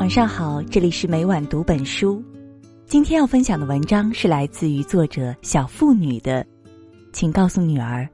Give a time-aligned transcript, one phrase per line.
[0.00, 2.24] 晚上好，这里是每晚读本书。
[2.86, 6.44] 今天要分享的文章是来自于作者小妇女的，
[7.12, 8.08] 请告诉女儿，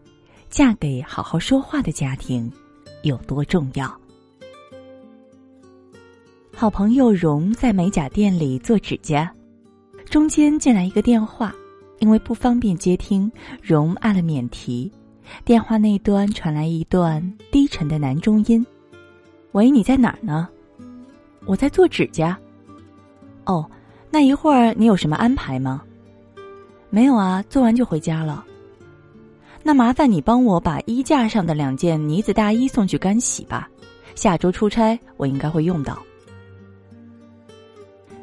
[0.50, 2.50] 嫁给好好说话的家庭
[3.04, 3.88] 有多重要。
[6.52, 9.32] 好朋友荣在美甲店里做指甲，
[10.10, 11.54] 中间进来一个电话，
[12.00, 13.30] 因为不方便接听，
[13.62, 14.90] 荣按了免提。
[15.44, 18.66] 电话那端传来一段低沉的男中音
[19.52, 20.48] ：“喂，你在哪儿呢？
[21.46, 22.38] 我在做指甲。
[23.44, 23.64] 哦，
[24.10, 25.82] 那一会儿你有什么安排吗？
[26.90, 28.44] 没有啊，做完就回家了。
[29.62, 33.68] 那麻烦你帮我把衣架上的两件呢子大衣送去干洗吧，
[34.14, 35.98] 下周出差我应该会用到。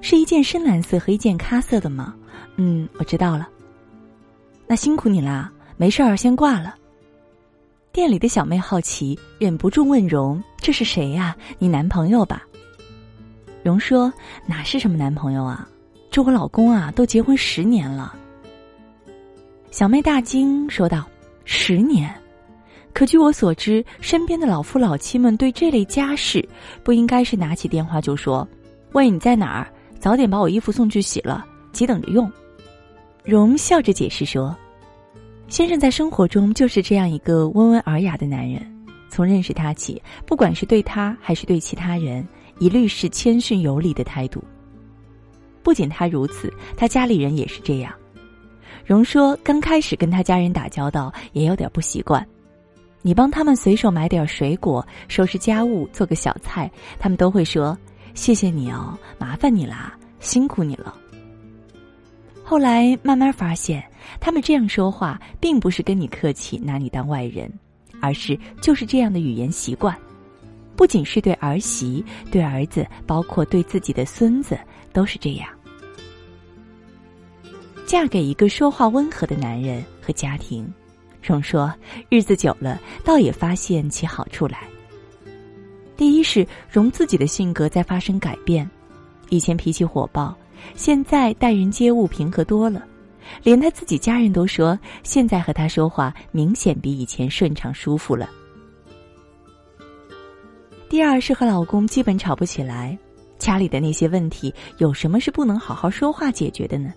[0.02, 2.14] 是一件深蓝色和一件咖色的吗？
[2.58, 3.50] 嗯，我知道了。
[4.67, 6.76] 那辛苦你啦，没事儿，先挂了。
[7.92, 11.36] 店里的小妹好奇，忍不住问荣：“这是谁呀？
[11.59, 12.44] 你男朋友吧？”
[13.64, 14.11] 荣说
[14.45, 15.67] ：“哪是什么男朋友啊？
[16.11, 18.14] 这我老公啊，都结婚十年了。”
[19.72, 21.08] 小妹大惊，说道
[21.45, 22.14] ：“十年？
[22.94, 26.47] 可据我所知，身边的老夫老妻们对这类家事，
[26.84, 28.47] 不应该是拿起电话就说
[28.94, 29.67] ：‘喂，你在哪儿？
[29.97, 32.30] 早点把我衣服送去洗了，急等着用。’”
[33.23, 34.56] 荣笑着解释说。
[35.47, 38.61] 先生在生活中就是这样一个温文尔雅的男人，
[39.09, 42.28] 从认识他起，不管是对他还是对其他人，
[42.59, 44.44] 一律是谦逊有礼的态度。
[45.62, 47.94] 不仅他如此，他家里人也是这样。
[48.86, 52.26] 荣说，刚开始跟他家人打交道也有点不习惯。
[53.02, 57.78] 你帮他们随手买点水果、收拾家务、做个小菜，他们都会说
[58.14, 60.96] ：“谢谢你哦，麻烦你啦，辛苦你了。”
[62.44, 63.84] 后来慢慢发现，
[64.20, 67.52] 他们这样说话，并不是跟你客气，拿你当外人，
[68.02, 69.98] 而是就是这样的语言习惯。
[70.75, 74.57] 不仅是对儿媳、对儿子，包括对自己的孙子，
[74.91, 75.47] 都是这样。
[77.85, 80.67] 嫁给一个说话温和的男人和家庭，
[81.22, 81.72] 荣说
[82.09, 84.59] 日子久了，倒也发现其好处来。
[85.95, 88.67] 第一是荣自己的性格在发生改变，
[89.29, 90.35] 以前脾气火爆。
[90.75, 92.83] 现在待人接物平和多了，
[93.44, 98.29] 连他自己家人都说，现在和他说话明显比以前顺畅舒服了。
[100.94, 102.96] 第二是和老公基本吵不起来，
[103.40, 106.94] 家里的那些问题有什么是不能好好说话解决的呢？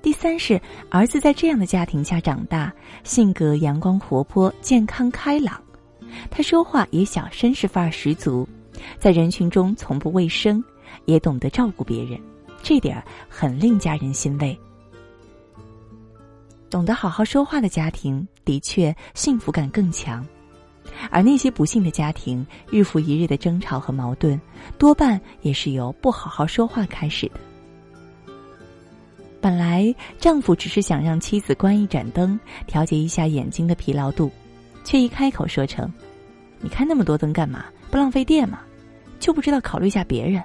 [0.00, 0.60] 第三是
[0.90, 5.60] 儿子在这样的家庭下长大，性格阳光活泼、健康开朗，
[6.30, 8.48] 他说话也小绅士范儿十足，
[9.00, 10.62] 在人群中从不畏生。
[11.06, 12.16] 也懂得照顾别人，
[12.62, 14.56] 这点儿很令家人欣慰。
[16.70, 20.22] 懂得好好说话的家庭，的确幸福感更强；
[21.10, 24.40] 而那些不幸的家庭，日复一日的争吵和矛盾，
[24.78, 27.40] 多半也是由不好好说话开始的。
[29.40, 34.30] 本来丈夫只是想让妻子关一盏灯，调节一下眼睛的疲劳度，
[34.84, 35.90] 却一开口说成
[36.60, 37.64] ：“你开那么多灯干嘛？
[37.90, 38.60] 不浪费电吗？
[39.18, 40.42] 就不知道考虑一下别人。”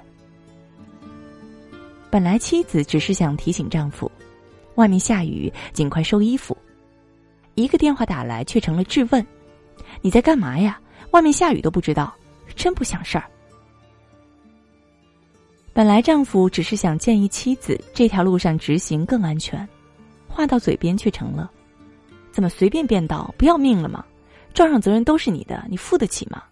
[2.08, 4.10] 本来妻子只是想提醒丈夫，
[4.76, 6.56] 外面下雨，尽快收衣服。
[7.54, 9.26] 一个电话打来，却成了质问
[10.00, 10.80] ：“你在干嘛呀？
[11.12, 12.14] 外面下雨都不知道，
[12.54, 13.24] 真不想事儿。”
[15.72, 19.68] 本来丈夫只是想建议妻子这条路上直行更安全，
[20.26, 21.50] 话到嘴边却成了
[22.32, 23.34] ：“怎么随便变道？
[23.36, 24.04] 不要命了吗？
[24.54, 26.42] 撞上责任都是你的，你付得起吗？”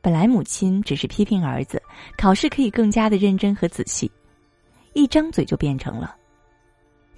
[0.00, 1.82] 本来母亲只是批评儿子
[2.16, 4.10] 考试可以更加的认真和仔细，
[4.92, 6.14] 一张嘴就变成了：“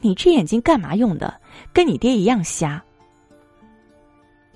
[0.01, 1.39] 你这眼睛干嘛用的？
[1.73, 2.83] 跟你爹一样瞎。”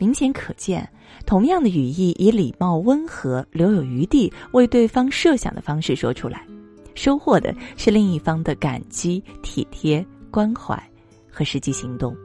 [0.01, 0.89] 明显可见，
[1.27, 6.47] 同样的语义以礼貌、温和、留有余地为对方设想的方式说出来，
[6.95, 10.83] 收获的是另一方的感激、体贴、关怀
[11.31, 12.17] 和实际行动。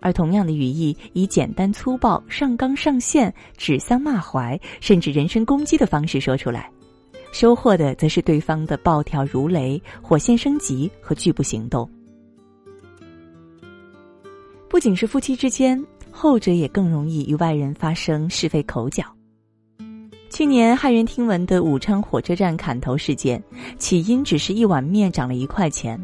[0.00, 6.68] 而同样的语义，以简单粗暴、上纲上线、指桑骂槐，甚至人身攻击的方式说出来，
[7.32, 11.88] 收获的则是对方的暴跳如雷、火线升级和拒不行动。
[14.68, 15.80] 不仅是夫妻之间，
[16.12, 19.04] 后者也更容易与外人发生是非口角。
[20.30, 23.42] 去年骇人听闻的武昌火车站砍头事件，
[23.78, 26.00] 起因只是一碗面涨了一块钱，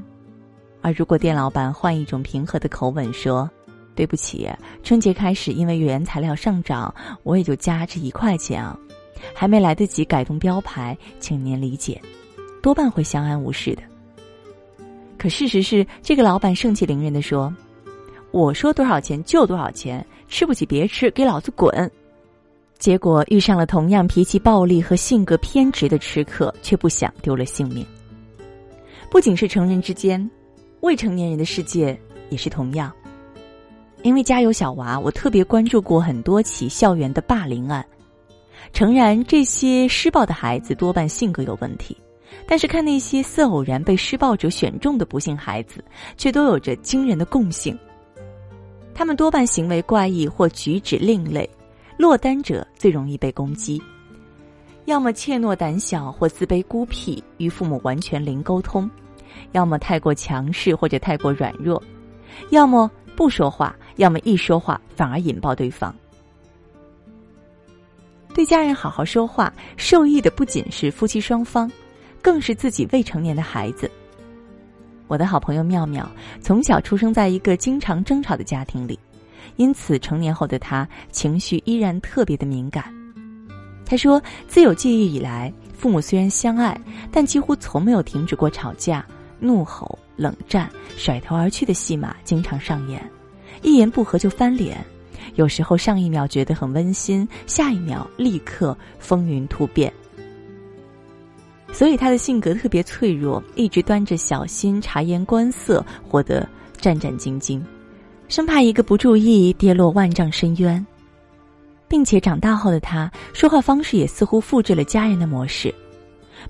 [0.81, 3.49] 而如果店老板换一种平和的口吻说。
[3.94, 4.49] 对不起，
[4.84, 6.94] 春节开始因为原材料上涨，
[7.25, 8.78] 我也就加这一块钱啊，
[9.34, 12.00] 还没来得及改动标牌，请您理解，
[12.62, 13.82] 多半会相安无事的。
[15.19, 17.52] 可事实是，这个老板盛气凌人的说
[18.31, 21.91] ：“我说多少钱就多少钱，吃不起别吃，给老子滚！”
[22.79, 27.85] 结果遇上了同样脾气暴力和性格偏执的吃客，却不想丢了性命。
[29.11, 30.31] 不仅是成人之间，
[30.81, 31.99] 未成年人的世界
[32.29, 32.93] 也是同样。
[34.03, 37.85] 因为家有小娃，我特别关注过很多起校园的霸凌案。
[38.73, 41.97] 诚然，这些施暴的孩子多半性格有问题，
[42.47, 45.83] 但是看那些似偶然被施暴者选中的不幸孩子，
[46.17, 47.77] 却都有着惊人的共性。
[48.99, 51.49] 他们多半行为怪异或举止另类。
[51.97, 53.81] 落单者最容易被攻击，
[54.87, 58.91] 要么怯懦胆小或自卑孤僻，与父母完全零沟通；
[59.53, 61.81] 要么太过强势或者太过软弱；
[62.50, 65.94] 要么不说话，要么一说话反而引爆对方。
[68.35, 71.71] 对家人好好说话，受益的不仅是夫妻双方，
[72.21, 73.89] 更是自己未成年的孩子。
[75.08, 76.08] 我的好朋友妙妙
[76.40, 78.96] 从小出生在一个经常争吵的家庭里。
[79.56, 82.84] 因此，成年后的她情绪依然特别的敏感。
[83.84, 86.78] 她说，自有记忆以来，父母虽然相爱，
[87.10, 89.05] 但几乎从没有停止过吵架、
[89.40, 93.02] 怒吼、冷战、甩头而去的戏码经常上演。
[93.62, 94.84] 一言不合就翻脸，
[95.34, 99.93] 有时候上一秒觉得很温馨，下一秒立刻风云突变。
[101.79, 106.45] 所以他的性格特别脆弱，一直端着小心，察言观色，活得
[106.77, 107.63] 战战兢兢。
[108.27, 110.85] 生怕一个不注意跌落万丈深渊，
[111.87, 115.73] 并且长大后的他说话方式也似乎复制了家人的模式。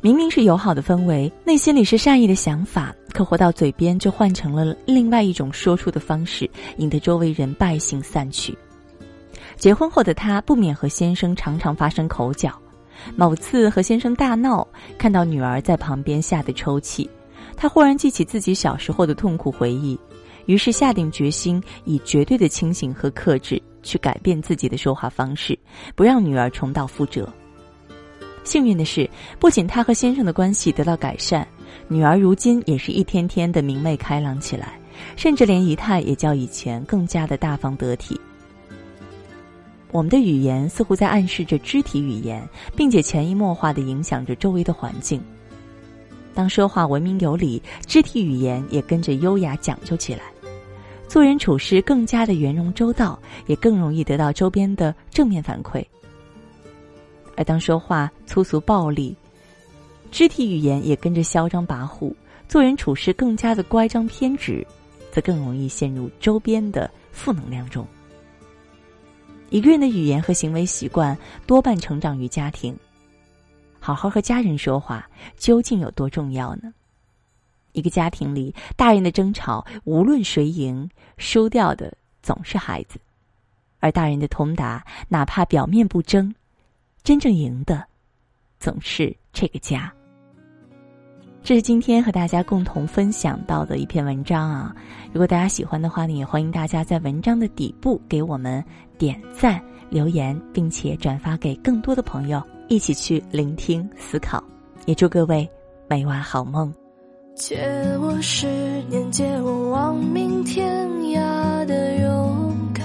[0.01, 6.49] 明明是友好的氛围，内心里是善意的想法，可活到嘴边就换成了另外一种说出的方式，
[6.79, 8.57] 引得周围人败兴散去。
[9.59, 12.59] 结婚后的他不免和先生常常发生口角，
[13.17, 14.67] 某次和先生大闹，
[14.99, 17.09] 看到女儿在旁边吓得抽泣，
[17.56, 19.99] 他忽然记起自己小时候的痛苦回忆。
[20.47, 25.59] 于是下定决心，以绝对的清醒和克制去改变自己的说话方式，
[25.95, 27.31] 不让女儿重蹈覆辙。
[28.45, 29.09] 幸运的是，
[29.39, 31.47] 不仅他和先生的关系得到改善，
[31.87, 34.81] 女儿如今也是一天天的明媚开朗起来，
[35.17, 38.19] 甚至连仪态也较以前更加的大方得体。
[39.90, 42.46] 我们的语言似乎在暗示着肢体语言，
[42.76, 45.20] 并且潜移默化的影响着周围的环境。
[46.35, 50.23] 当说话文明有礼，肢体语言也跟着优雅讲究起来。
[51.08, 55.82] 做人处事更加的圆融周到，也更容易得到周边的正面反馈。
[57.34, 59.17] 而当说话粗俗暴力，
[60.11, 62.12] 肢体语言也跟着嚣张跋扈，
[62.46, 64.64] 做人处事更加的乖张偏执，
[65.11, 67.87] 则更容易陷入周边的负能量中。
[69.50, 71.17] 一个人的语言和行为习惯
[71.47, 72.77] 多半成长于家庭，
[73.81, 76.73] 好好和家人说话究竟有多重要呢？
[77.73, 82.99] 一个家庭里，大人的争吵，无论谁赢，输掉的总是孩子；
[83.79, 86.35] 而大人的通达，哪怕表面不争，
[87.03, 87.87] 真正赢的，
[88.59, 89.93] 总是这个家。
[91.49, 94.77] 这是今天和大家共同分享到的一篇文章啊！
[95.15, 98.62] 如果大家喜欢的话呢，也欢迎大家在文章的底部给我们
[98.99, 99.59] 点赞、
[99.89, 104.45] 留言，并且转发给更多的朋友，一起去聆听、思考。
[104.85, 105.49] 也祝各位
[105.89, 106.71] 每晚好梦。
[107.35, 107.56] 借
[107.99, 108.47] 我十
[108.91, 112.85] 年，借我亡命天涯的勇敢，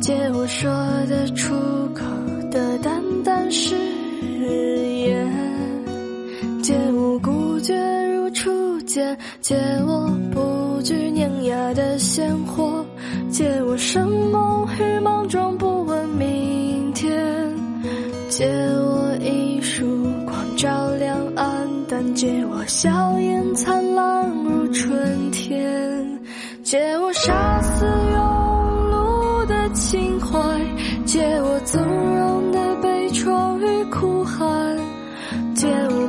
[0.00, 0.70] 借我说
[1.08, 1.52] 得出
[1.92, 2.04] 口
[2.52, 5.15] 的淡淡誓言，
[7.66, 7.74] 我孤绝
[8.12, 12.84] 如初见，借我不惧碾压的鲜活，
[13.28, 17.12] 借我生猛与莽撞，不问明天，
[18.28, 19.84] 借我一束
[20.24, 22.14] 光照亮暗淡。
[22.14, 26.20] 借我笑颜灿烂如春天，
[26.62, 28.20] 借我杀死庸
[28.92, 30.38] 碌的情怀，
[31.04, 34.46] 借我纵容的悲怆与哭喊，
[35.54, 36.05] 借我